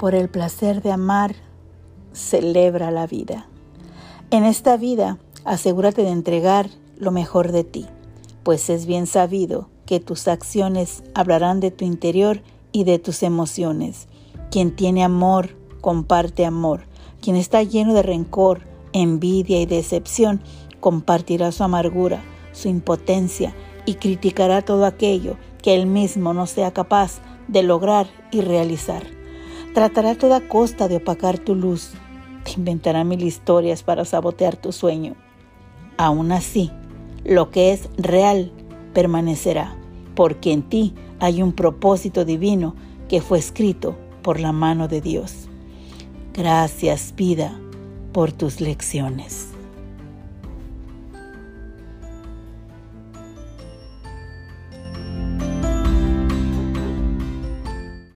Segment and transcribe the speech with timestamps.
[0.00, 1.36] por el placer de amar,
[2.14, 3.46] celebra la vida.
[4.30, 7.84] En esta vida, asegúrate de entregar lo mejor de ti,
[8.42, 12.40] pues es bien sabido que tus acciones hablarán de tu interior
[12.72, 14.08] y de tus emociones.
[14.50, 15.50] Quien tiene amor,
[15.82, 16.86] comparte amor.
[17.20, 18.62] Quien está lleno de rencor,
[18.94, 20.40] envidia y decepción,
[20.80, 22.22] compartirá su amargura,
[22.52, 23.54] su impotencia
[23.84, 29.19] y criticará todo aquello que él mismo no sea capaz de lograr y realizar.
[29.74, 31.92] Tratará a toda costa de opacar tu luz.
[32.44, 35.14] Te inventará mil historias para sabotear tu sueño.
[35.96, 36.72] Aún así,
[37.24, 38.50] lo que es real
[38.94, 39.76] permanecerá,
[40.16, 42.74] porque en ti hay un propósito divino
[43.08, 45.48] que fue escrito por la mano de Dios.
[46.34, 47.56] Gracias, vida,
[48.12, 49.49] por tus lecciones.